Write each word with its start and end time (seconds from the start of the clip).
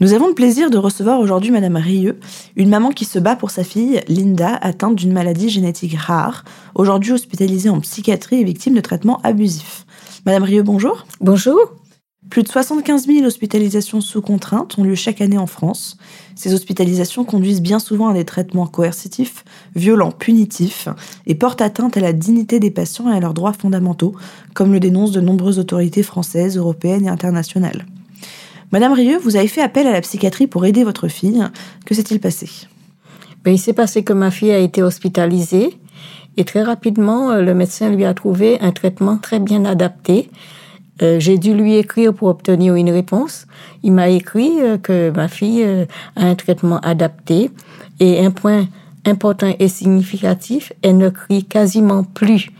Nous 0.00 0.12
avons 0.12 0.28
le 0.28 0.34
plaisir 0.34 0.70
de 0.70 0.78
recevoir 0.78 1.18
aujourd'hui 1.18 1.50
Madame 1.50 1.74
Rieux, 1.74 2.20
une 2.54 2.68
maman 2.68 2.90
qui 2.90 3.04
se 3.04 3.18
bat 3.18 3.34
pour 3.34 3.50
sa 3.50 3.64
fille, 3.64 4.00
Linda, 4.06 4.54
atteinte 4.54 4.94
d'une 4.94 5.12
maladie 5.12 5.48
génétique 5.48 5.96
rare, 5.98 6.44
aujourd'hui 6.76 7.10
hospitalisée 7.10 7.68
en 7.68 7.80
psychiatrie 7.80 8.40
et 8.40 8.44
victime 8.44 8.74
de 8.74 8.80
traitements 8.80 9.20
abusifs. 9.24 9.86
Madame 10.24 10.44
Rieux, 10.44 10.62
bonjour. 10.62 11.04
Bonjour. 11.20 11.58
Plus 12.30 12.44
de 12.44 12.48
75 12.48 13.08
000 13.08 13.26
hospitalisations 13.26 14.00
sous 14.00 14.22
contrainte 14.22 14.78
ont 14.78 14.84
lieu 14.84 14.94
chaque 14.94 15.20
année 15.20 15.38
en 15.38 15.48
France. 15.48 15.96
Ces 16.36 16.54
hospitalisations 16.54 17.24
conduisent 17.24 17.62
bien 17.62 17.80
souvent 17.80 18.06
à 18.06 18.14
des 18.14 18.24
traitements 18.24 18.68
coercitifs, 18.68 19.44
violents, 19.74 20.12
punitifs 20.12 20.88
et 21.26 21.34
portent 21.34 21.62
atteinte 21.62 21.96
à 21.96 22.00
la 22.00 22.12
dignité 22.12 22.60
des 22.60 22.70
patients 22.70 23.10
et 23.12 23.16
à 23.16 23.20
leurs 23.20 23.34
droits 23.34 23.52
fondamentaux, 23.52 24.14
comme 24.54 24.72
le 24.72 24.78
dénoncent 24.78 25.10
de 25.10 25.20
nombreuses 25.20 25.58
autorités 25.58 26.04
françaises, 26.04 26.56
européennes 26.56 27.06
et 27.06 27.10
internationales. 27.10 27.84
Madame 28.70 28.92
Rieux, 28.92 29.18
vous 29.18 29.36
avez 29.36 29.48
fait 29.48 29.62
appel 29.62 29.86
à 29.86 29.92
la 29.92 30.00
psychiatrie 30.02 30.46
pour 30.46 30.66
aider 30.66 30.84
votre 30.84 31.08
fille. 31.08 31.42
Que 31.86 31.94
s'est-il 31.94 32.20
passé? 32.20 32.48
Ben, 33.42 33.54
Il 33.54 33.58
s'est 33.58 33.72
passé 33.72 34.04
que 34.04 34.12
ma 34.12 34.30
fille 34.30 34.50
a 34.50 34.58
été 34.58 34.82
hospitalisée 34.82 35.78
et 36.38 36.44
très 36.44 36.62
rapidement, 36.62 37.30
euh, 37.30 37.42
le 37.42 37.52
médecin 37.52 37.90
lui 37.90 38.04
a 38.04 38.14
trouvé 38.14 38.60
un 38.60 38.70
traitement 38.70 39.16
très 39.16 39.40
bien 39.40 39.64
adapté. 39.64 40.30
Euh, 41.02 41.18
j'ai 41.18 41.36
dû 41.36 41.52
lui 41.52 41.76
écrire 41.76 42.14
pour 42.14 42.28
obtenir 42.28 42.76
une 42.76 42.90
réponse. 42.90 43.46
Il 43.82 43.92
m'a 43.92 44.08
écrit 44.08 44.60
euh, 44.60 44.78
que 44.78 45.10
ma 45.16 45.26
fille 45.26 45.64
a 45.64 46.24
un 46.24 46.34
traitement 46.36 46.78
adapté 46.78 47.50
et 47.98 48.24
un 48.24 48.30
point 48.30 48.68
important 49.04 49.52
et 49.58 49.68
significatif, 49.68 50.72
elle 50.82 50.98
ne 50.98 51.08
crie 51.08 51.44
quasiment 51.44 52.04
plus. 52.04 52.50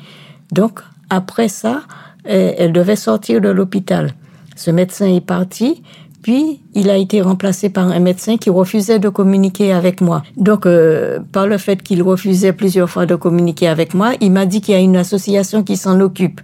Donc, 0.53 0.81
après 1.11 1.48
ça, 1.48 1.83
elle 2.25 2.73
devait 2.73 2.97
sortir 2.97 3.41
de 3.41 3.48
l'hôpital. 3.48 4.15
Ce 4.59 4.73
médecin 4.73 5.07
est 5.07 5.21
parti, 5.21 5.85
puis 6.21 6.61
il 6.75 6.91
a 6.91 6.97
été 6.97 7.23
remplacé 7.23 7.69
par 7.69 7.87
un 7.87 8.01
médecin 8.01 8.37
qui 8.39 8.51
refusait 8.51 8.98
de 8.98 9.09
communiquer 9.09 9.73
avec 9.73 10.01
moi. 10.01 10.25
Donc, 10.37 10.67
euh, 10.67 11.20
par 11.31 11.47
le 11.47 11.59
fait 11.59 11.81
qu'il 11.81 12.03
refusait 12.03 12.53
plusieurs 12.53 12.91
fois 12.91 13.06
de 13.06 13.14
communiquer 13.14 13.69
avec 13.69 13.95
moi, 13.95 14.14
il 14.20 14.33
m'a 14.33 14.47
dit 14.47 14.61
qu'il 14.61 14.75
y 14.75 14.77
a 14.77 14.81
une 14.81 14.97
association 14.97 15.62
qui 15.62 15.77
s'en 15.77 16.01
occupe. 16.01 16.41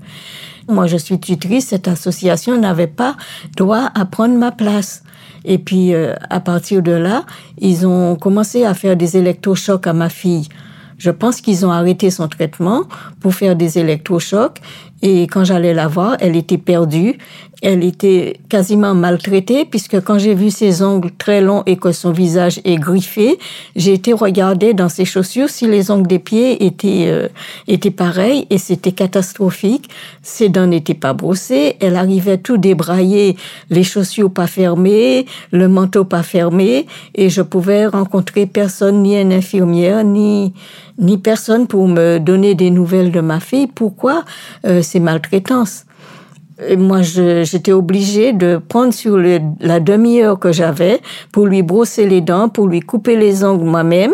Moi, 0.69 0.87
je 0.87 0.97
suis 0.97 1.19
tutrice, 1.19 1.67
cette 1.67 1.89
association 1.89 2.57
n'avait 2.57 2.87
pas 2.87 3.17
droit 3.57 3.91
à 3.97 4.05
prendre 4.05 4.39
ma 4.39 4.53
place. 4.53 5.03
Et 5.45 5.59
puis, 5.59 5.93
euh, 5.93 6.15
à 6.31 6.39
partir 6.39 6.85
de 6.85 6.93
là, 6.93 7.25
ils 7.59 7.85
ont 7.85 8.15
commencé 8.15 8.65
à 8.65 8.75
faire 8.75 8.97
des 8.97 9.17
électrochocs 9.17 9.89
à 9.89 9.93
ma 9.93 10.09
fille. 10.09 10.49
Je 10.99 11.11
pense 11.11 11.41
qu'ils 11.41 11.67
ont 11.67 11.71
arrêté 11.71 12.11
son 12.11 12.29
traitement 12.29 12.85
pour 13.21 13.35
faire 13.35 13.57
des 13.57 13.79
électrochocs. 13.79 14.61
Et 15.07 15.27
quand 15.27 15.45
j'allais 15.45 15.75
la 15.75 15.87
voir, 15.87 16.17
elle 16.19 16.35
était 16.35 16.57
perdue. 16.57 17.19
Elle 17.61 17.85
était 17.85 18.41
quasiment 18.49 18.95
maltraitée 18.95 19.67
puisque 19.67 20.01
quand 20.03 20.19
j'ai 20.19 20.35
vu 20.35 20.51
ses 20.51 20.83
ongles 20.83 21.11
très 21.17 21.43
longs 21.43 21.63
et 21.67 21.77
que 21.77 21.93
son 21.93 22.11
visage 22.11 22.61
est 22.65 22.77
griffé, 22.77 23.39
j'ai 23.77 23.93
été 23.93 24.13
regarder 24.15 24.73
dans 24.73 24.89
ses 24.89 25.05
chaussures 25.05 25.49
si 25.51 25.67
les 25.67 25.91
ongles 25.91 26.07
des 26.07 26.19
pieds 26.19 26.65
étaient 26.65 27.07
euh, 27.09 27.29
étaient 27.69 27.91
pareils 27.91 28.47
et 28.49 28.59
c'était 28.59 28.93
catastrophique. 28.93 29.91
Ses 30.23 30.49
dents 30.49 30.67
n'étaient 30.67 30.95
pas 30.95 31.13
brossées. 31.13 31.77
Elle 31.81 31.97
arrivait 31.97 32.39
tout 32.39 32.57
débraillée, 32.57 33.37
les 33.69 33.85
chaussures 33.85 34.31
pas 34.31 34.47
fermées, 34.47 35.27
le 35.53 35.69
manteau 35.69 36.05
pas 36.05 36.23
fermé 36.23 36.87
et 37.15 37.29
je 37.29 37.43
pouvais 37.43 37.87
rencontrer 37.87 38.47
personne, 38.47 39.03
ni 39.03 39.21
une 39.21 39.33
infirmière, 39.35 40.03
ni 40.03 40.55
ni 40.99 41.19
personne 41.19 41.67
pour 41.67 41.89
me 41.89 42.19
donner 42.19 42.55
des 42.55 42.71
nouvelles 42.71 43.13
de 43.13 43.21
ma 43.21 43.41
fille. 43.41 43.67
Pourquoi? 43.67 44.25
Euh, 44.67 44.83
ces 44.83 45.01
maltraitances 45.01 45.87
et 46.69 46.77
moi, 46.77 47.03
j'étais 47.03 47.73
obligée 47.73 48.33
de 48.33 48.61
prendre 48.69 48.95
sur 48.95 49.19
la 49.19 49.81
demi-heure 49.81 50.39
que 50.39 50.53
j'avais 50.53 51.01
pour 51.33 51.47
lui 51.47 51.63
brosser 51.63 52.07
les 52.07 52.21
dents, 52.21 52.49
pour 52.49 52.69
lui 52.69 52.81
couper 52.81 53.17
les 53.17 53.43
ongles 53.43 53.65
moi-même. 53.65 54.13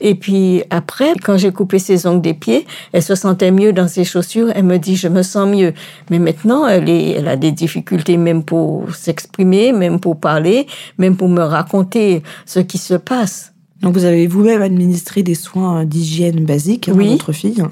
Et 0.00 0.14
puis 0.14 0.62
après, 0.70 1.12
quand 1.22 1.36
j'ai 1.36 1.52
coupé 1.52 1.78
ses 1.78 2.06
ongles 2.06 2.22
des 2.22 2.34
pieds, 2.34 2.66
elle 2.92 3.02
se 3.02 3.14
sentait 3.14 3.50
mieux 3.50 3.74
dans 3.74 3.88
ses 3.88 4.04
chaussures. 4.04 4.50
Elle 4.54 4.64
me 4.64 4.78
dit, 4.78 4.96
je 4.96 5.08
me 5.08 5.22
sens 5.22 5.46
mieux. 5.46 5.74
Mais 6.10 6.18
maintenant, 6.18 6.66
elle, 6.66 6.88
est, 6.88 7.10
elle 7.10 7.28
a 7.28 7.36
des 7.36 7.52
difficultés 7.52 8.16
même 8.16 8.42
pour 8.42 8.94
s'exprimer, 8.94 9.72
même 9.72 10.00
pour 10.00 10.18
parler, 10.18 10.66
même 10.96 11.16
pour 11.16 11.28
me 11.28 11.42
raconter 11.42 12.22
ce 12.46 12.60
qui 12.60 12.78
se 12.78 12.94
passe. 12.94 13.51
Donc 13.82 13.94
vous 13.94 14.04
avez 14.04 14.26
vous-même 14.26 14.62
administré 14.62 15.22
des 15.22 15.34
soins 15.34 15.84
d'hygiène 15.84 16.44
basiques 16.44 16.88
à 16.88 16.92
votre 16.92 17.32
fille. 17.32 17.62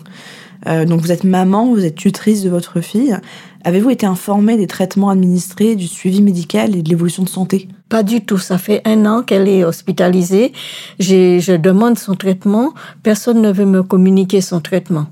Euh, 0.67 0.85
donc 0.85 1.01
vous 1.01 1.13
êtes 1.13 1.25
maman, 1.25 1.73
vous 1.73 1.85
êtes 1.85 1.95
tutrice 1.95 2.43
de 2.43 2.51
votre 2.51 2.81
fille. 2.81 3.17
Avez-vous 3.65 3.91
été 3.91 4.07
informée 4.07 4.57
des 4.57 4.67
traitements 4.67 5.11
administrés, 5.11 5.77
du 5.77 5.87
suivi 5.87 6.23
médical 6.23 6.77
et 6.77 6.83
de 6.83 6.89
l'évolution 6.89 7.23
de 7.23 7.29
santé? 7.29 7.69
Pas 7.89 8.03
du 8.03 8.25
tout. 8.25 8.39
Ça 8.39 8.59
fait 8.59 8.83
un 8.85 9.07
an 9.07 9.23
qu'elle 9.23 9.49
est 9.49 9.65
hospitalisée. 9.65 10.53
Je 10.99 11.57
demande 11.57 11.99
son 11.99 12.15
traitement. 12.15 12.73
Personne 13.03 13.41
ne 13.43 13.53
veut 13.53 13.67
me 13.67 13.83
communiquer 13.83 14.41
son 14.41 14.61
traitement. 14.61 15.07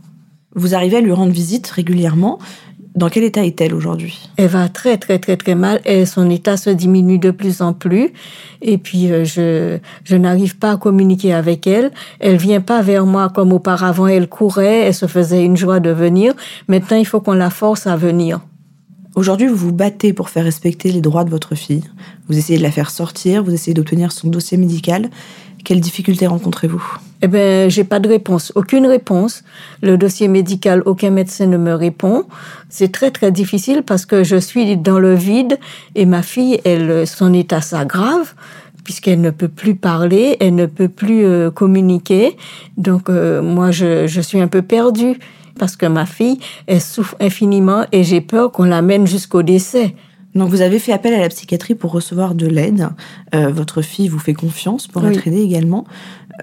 Vous 0.55 0.75
arrivez 0.75 0.97
à 0.97 1.01
lui 1.01 1.13
rendre 1.13 1.33
visite 1.33 1.67
régulièrement. 1.69 2.39
Dans 2.95 3.09
quel 3.09 3.25
état 3.25 3.45
est-elle 3.45 3.75
aujourd'hui? 3.75 4.19
Elle 4.37 4.49
va 4.49 4.69
très 4.69 4.97
très 4.99 5.19
très 5.19 5.37
très 5.37 5.55
mal 5.55 5.81
et 5.85 6.05
son 6.05 6.29
état 6.31 6.57
se 6.57 6.71
diminue 6.71 7.19
de 7.19 7.31
plus 7.31 7.63
en 7.63 7.73
plus. 7.73 8.13
Et 8.61 8.79
puis 8.79 9.13
euh, 9.13 9.25
je 9.25 9.79
je 10.05 10.17
n'arrive 10.17 10.59
pas 10.59 10.73
à 10.73 10.77
communiquer 10.77 11.33
avec 11.33 11.67
elle. 11.67 11.93
Elle 12.19 12.37
vient 12.37 12.61
pas 12.61 12.83
vers 12.83 13.07
moi 13.07 13.29
comme 13.29 13.53
auparavant. 13.53 14.07
Elle 14.07 14.29
courait, 14.29 14.87
elle 14.87 14.95
se 14.95 15.07
faisait 15.07 15.45
une 15.45 15.57
joie 15.57 15.81
de 15.81 15.91
venir. 15.91 16.35
Maintenant, 16.67 16.97
il 16.97 17.07
faut 17.07 17.21
qu'on 17.21 17.35
la 17.35 17.51
force 17.51 17.87
à 17.87 17.97
venir. 17.97 18.41
Aujourd'hui, 19.15 19.49
vous 19.49 19.57
vous 19.57 19.73
battez 19.73 20.13
pour 20.13 20.29
faire 20.29 20.45
respecter 20.45 20.93
les 20.93 21.01
droits 21.01 21.25
de 21.25 21.31
votre 21.31 21.55
fille. 21.55 21.85
Vous 22.29 22.39
essayez 22.39 22.59
de 22.59 22.63
la 22.63 22.71
faire 22.71 22.91
sortir, 22.91 23.43
vous 23.43 23.53
essayez 23.53 23.75
d'obtenir 23.75 24.13
son 24.13 24.29
dossier 24.29 24.57
médical. 24.57 25.11
Quelles 25.65 25.81
difficultés 25.81 26.27
rencontrez-vous? 26.27 26.99
Eh 27.23 27.29
ben, 27.29 27.69
j'ai 27.69 27.85
pas 27.85 27.99
de 27.99 28.09
réponse, 28.09 28.53
aucune 28.55 28.87
réponse. 28.87 29.43
Le 29.83 29.97
dossier 29.97 30.29
médical, 30.29 30.83
aucun 30.87 31.11
médecin 31.11 31.47
ne 31.47 31.57
me 31.57 31.75
répond. 31.75 32.25
C'est 32.69 32.93
très 32.93 33.11
très 33.11 33.33
difficile 33.33 33.83
parce 33.83 34.07
que 34.07 34.23
je 34.25 34.37
suis 34.37 34.77
dans 34.77 34.99
le 34.99 35.15
vide 35.15 35.59
et 35.95 36.07
ma 36.07 36.23
fille, 36.23 36.61
elle, 36.65 37.07
son 37.07 37.35
état 37.35 37.61
s'aggrave 37.61 38.35
puisqu'elle 38.85 39.21
ne 39.21 39.31
peut 39.31 39.49
plus 39.49 39.75
parler, 39.75 40.39
elle 40.41 40.55
ne 40.55 40.65
peut 40.65 40.89
plus 40.89 41.25
euh, 41.25 41.51
communiquer. 41.51 42.37
Donc 42.79 43.11
euh, 43.11 43.43
moi, 43.43 43.71
je, 43.71 44.07
je 44.07 44.21
suis 44.21 44.41
un 44.41 44.49
peu 44.49 44.63
perdue 44.63 45.19
parce 45.59 45.77
que 45.77 45.87
ma 45.87 46.07
fille, 46.07 46.39
elle 46.67 46.81
souffre 46.81 47.17
infiniment 47.21 47.85
et 47.93 48.05
j'ai 48.05 48.21
peur 48.21 48.51
qu'on 48.53 48.65
l'amène 48.65 49.07
jusqu'au 49.07 49.43
décès. 49.43 49.95
Donc 50.35 50.51
vous 50.51 50.61
avez 50.61 50.79
fait 50.79 50.93
appel 50.93 51.13
à 51.15 51.21
la 51.21 51.29
psychiatrie 51.29 51.75
pour 51.75 51.91
recevoir 51.93 52.35
de 52.35 52.47
l'aide. 52.47 52.89
Euh, 53.35 53.51
votre 53.51 53.83
fille 53.83 54.09
vous 54.09 54.19
fait 54.19 54.35
confiance 54.35 54.87
pour 54.87 55.07
être 55.07 55.27
aidée 55.27 55.43
également. 55.43 55.85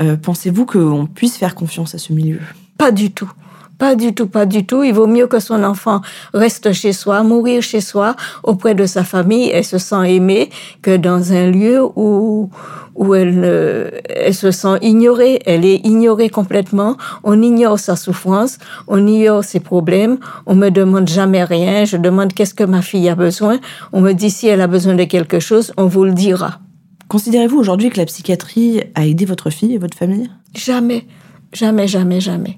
Euh, 0.01 0.17
pensez-vous 0.17 0.65
qu'on 0.65 1.07
puisse 1.07 1.37
faire 1.37 1.55
confiance 1.55 1.95
à 1.95 1.97
ce 1.97 2.13
milieu? 2.13 2.39
Pas 2.77 2.91
du 2.91 3.11
tout. 3.11 3.31
Pas 3.77 3.95
du 3.95 4.13
tout, 4.13 4.27
pas 4.27 4.45
du 4.45 4.65
tout. 4.65 4.83
Il 4.83 4.93
vaut 4.93 5.07
mieux 5.07 5.27
que 5.27 5.39
son 5.39 5.61
enfant 5.63 6.01
reste 6.33 6.71
chez 6.71 6.93
soi, 6.93 7.23
mourir 7.23 7.61
chez 7.61 7.81
soi, 7.81 8.15
auprès 8.43 8.73
de 8.73 8.85
sa 8.85 9.03
famille, 9.03 9.49
et 9.49 9.63
se 9.63 9.77
sent 9.77 10.15
aimée, 10.15 10.49
que 10.81 10.95
dans 10.95 11.33
un 11.33 11.51
lieu 11.51 11.83
où, 11.83 12.49
où 12.95 13.15
elle, 13.15 14.01
elle 14.09 14.33
se 14.33 14.51
sent 14.51 14.77
ignorée. 14.81 15.41
Elle 15.45 15.65
est 15.65 15.85
ignorée 15.85 16.29
complètement. 16.29 16.95
On 17.23 17.41
ignore 17.41 17.77
sa 17.79 17.97
souffrance, 17.97 18.57
on 18.87 19.05
ignore 19.05 19.43
ses 19.43 19.59
problèmes. 19.59 20.17
On 20.45 20.55
me 20.55 20.69
demande 20.69 21.09
jamais 21.09 21.43
rien. 21.43 21.83
Je 21.83 21.97
demande 21.97 22.33
qu'est-ce 22.33 22.53
que 22.53 22.63
ma 22.63 22.81
fille 22.81 23.09
a 23.09 23.15
besoin. 23.15 23.59
On 23.91 23.99
me 23.99 24.13
dit 24.13 24.29
si 24.29 24.47
elle 24.47 24.61
a 24.61 24.67
besoin 24.67 24.95
de 24.95 25.03
quelque 25.03 25.39
chose, 25.39 25.73
on 25.75 25.87
vous 25.87 26.05
le 26.05 26.13
dira. 26.13 26.59
Considérez-vous 27.07 27.57
aujourd'hui 27.57 27.89
que 27.89 27.97
la 27.97 28.05
psychiatrie 28.05 28.81
a 28.95 29.05
aidé 29.05 29.25
votre 29.25 29.49
fille 29.49 29.73
et 29.73 29.77
votre 29.77 29.97
famille? 29.97 30.29
Jamais, 30.55 31.05
jamais, 31.53 31.87
jamais, 31.87 32.19
jamais. 32.19 32.57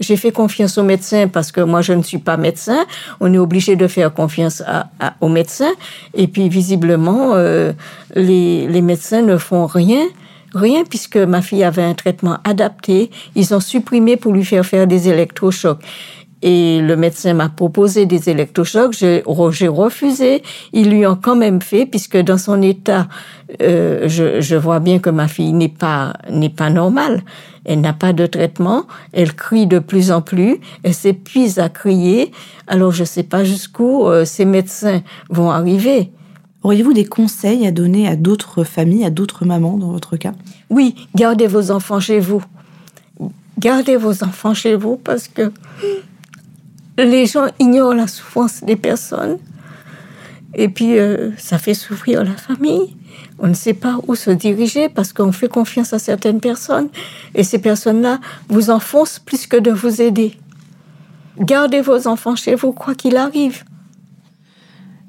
J'ai 0.00 0.16
fait 0.16 0.32
confiance 0.32 0.78
aux 0.78 0.82
médecins 0.82 1.28
parce 1.28 1.52
que 1.52 1.60
moi, 1.60 1.80
je 1.82 1.92
ne 1.92 2.02
suis 2.02 2.18
pas 2.18 2.36
médecin. 2.36 2.86
On 3.20 3.32
est 3.32 3.38
obligé 3.38 3.76
de 3.76 3.86
faire 3.86 4.12
confiance 4.12 4.62
aux 5.20 5.28
médecins. 5.28 5.72
Et 6.14 6.26
puis, 6.26 6.48
visiblement, 6.48 7.34
euh, 7.34 7.72
les, 8.16 8.66
les 8.66 8.82
médecins 8.82 9.22
ne 9.22 9.36
font 9.36 9.66
rien. 9.66 10.06
Rien 10.54 10.84
puisque 10.84 11.16
ma 11.16 11.40
fille 11.40 11.64
avait 11.64 11.82
un 11.82 11.94
traitement 11.94 12.38
adapté. 12.44 13.10
Ils 13.34 13.54
ont 13.54 13.60
supprimé 13.60 14.16
pour 14.16 14.32
lui 14.32 14.44
faire 14.44 14.66
faire 14.66 14.86
des 14.86 15.08
électrochocs. 15.08 15.80
Et 16.42 16.80
le 16.80 16.96
médecin 16.96 17.34
m'a 17.34 17.48
proposé 17.48 18.04
des 18.04 18.28
électrochocs, 18.28 18.92
j'ai 18.94 19.22
refusé. 19.68 20.42
Ils 20.72 20.90
lui 20.90 21.06
ont 21.06 21.16
quand 21.16 21.36
même 21.36 21.62
fait, 21.62 21.86
puisque 21.86 22.16
dans 22.16 22.38
son 22.38 22.60
état, 22.62 23.06
euh, 23.62 24.08
je, 24.08 24.40
je, 24.40 24.56
vois 24.56 24.80
bien 24.80 24.98
que 24.98 25.10
ma 25.10 25.28
fille 25.28 25.52
n'est 25.52 25.68
pas 25.68 26.14
n'est 26.28 26.50
pas 26.50 26.68
normale. 26.68 27.22
Elle 27.64 27.80
n'a 27.80 27.92
pas 27.92 28.12
de 28.12 28.26
traitement, 28.26 28.86
elle 29.12 29.34
crie 29.34 29.68
de 29.68 29.78
plus 29.78 30.10
en 30.10 30.20
plus, 30.20 30.58
elle 30.82 30.94
s'épuise 30.94 31.60
à 31.60 31.68
crier. 31.68 32.32
Alors 32.66 32.90
je 32.90 33.02
ne 33.02 33.06
sais 33.06 33.22
pas 33.22 33.44
jusqu'où 33.44 34.06
euh, 34.06 34.24
ces 34.24 34.44
médecins 34.44 35.02
vont 35.30 35.50
arriver. 35.50 36.10
Auriez-vous 36.64 36.92
des 36.92 37.04
conseils 37.04 37.66
à 37.66 37.70
donner 37.72 38.08
à 38.08 38.16
d'autres 38.16 38.64
familles, 38.64 39.04
à 39.04 39.10
d'autres 39.10 39.44
mamans 39.44 39.76
dans 39.76 39.92
votre 39.92 40.16
cas? 40.16 40.32
Oui, 40.70 40.94
gardez 41.14 41.46
vos 41.46 41.70
enfants 41.70 42.00
chez 42.00 42.18
vous. 42.18 42.42
Gardez 43.58 43.96
vos 43.96 44.24
enfants 44.24 44.54
chez 44.54 44.74
vous 44.74 44.96
parce 44.96 45.28
que 45.28 45.52
les 46.98 47.26
gens 47.26 47.46
ignorent 47.58 47.94
la 47.94 48.06
souffrance 48.06 48.62
des 48.62 48.76
personnes. 48.76 49.38
Et 50.54 50.68
puis, 50.68 50.98
euh, 50.98 51.30
ça 51.38 51.58
fait 51.58 51.74
souffrir 51.74 52.24
la 52.24 52.36
famille. 52.36 52.94
On 53.38 53.48
ne 53.48 53.54
sait 53.54 53.74
pas 53.74 53.98
où 54.06 54.14
se 54.14 54.30
diriger 54.30 54.88
parce 54.88 55.12
qu'on 55.12 55.32
fait 55.32 55.48
confiance 55.48 55.92
à 55.92 55.98
certaines 55.98 56.40
personnes 56.40 56.88
et 57.34 57.42
ces 57.42 57.58
personnes-là 57.58 58.20
vous 58.48 58.70
enfoncent 58.70 59.18
plus 59.18 59.46
que 59.46 59.56
de 59.56 59.70
vous 59.70 60.02
aider. 60.02 60.36
Gardez 61.38 61.80
vos 61.80 62.06
enfants 62.06 62.36
chez 62.36 62.54
vous, 62.54 62.72
quoi 62.72 62.94
qu'il 62.94 63.16
arrive. 63.16 63.64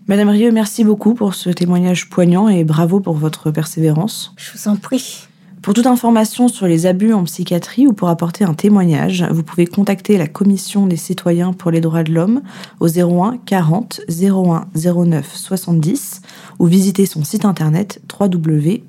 Madame 0.07 0.29
Rieu, 0.29 0.51
merci 0.51 0.83
beaucoup 0.83 1.13
pour 1.13 1.33
ce 1.33 1.49
témoignage 1.49 2.09
poignant 2.09 2.49
et 2.49 2.63
bravo 2.63 2.99
pour 2.99 3.15
votre 3.15 3.51
persévérance. 3.51 4.33
Je 4.37 4.51
vous 4.53 4.67
en 4.67 4.75
prie. 4.75 5.27
Pour 5.63 5.73
toute 5.73 5.87
information 5.87 6.49
sur 6.49 6.67
les 6.67 6.85
abus 6.87 7.13
en 7.13 7.23
psychiatrie 7.23 7.87
ou 7.87 7.93
pour 7.93 8.09
apporter 8.09 8.43
un 8.43 8.53
témoignage, 8.53 9.25
vous 9.31 9.43
pouvez 9.43 9.65
contacter 9.65 10.17
la 10.17 10.27
Commission 10.27 10.87
des 10.87 10.97
citoyens 10.97 11.53
pour 11.53 11.71
les 11.71 11.79
droits 11.79 12.03
de 12.03 12.11
l'homme 12.11 12.41
au 12.81 12.89
01 12.89 13.37
40 13.45 14.01
01 14.09 14.67
09 14.75 15.33
70 15.33 16.21
ou 16.59 16.65
visiter 16.65 17.05
son 17.05 17.23
site 17.23 17.45
internet 17.45 18.01
www.ccdh.fr. 18.19 18.83